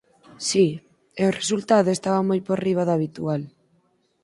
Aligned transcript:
Si, 0.49 0.67
e 1.21 1.23
o 1.29 1.35
resultado 1.39 1.89
estaba 1.91 2.27
moi 2.29 2.39
por 2.47 2.57
riba 2.65 2.83
do 2.87 2.95
habitual. 2.95 3.41